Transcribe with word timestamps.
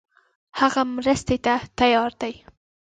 هغه 0.59 0.81
مرستې 0.95 1.37
ته 1.45 1.53
تیار 1.79 2.11
دی. 2.21 2.33